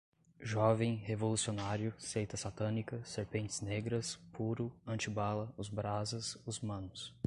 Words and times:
jovem, 0.39 0.95
revolucionário, 1.07 1.93
seita 1.95 2.35
satânica, 2.35 3.03
serpentes 3.05 3.61
negras, 3.61 4.15
puro, 4.33 4.75
antibala, 4.83 5.53
os 5.57 5.69
brasas, 5.69 6.35
os 6.43 6.59
manos 6.59 7.13